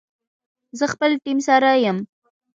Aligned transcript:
زه 0.79 0.85
خپل 0.93 1.11
ټیم 1.23 1.37
سره 1.47 1.69
یم 1.85 1.97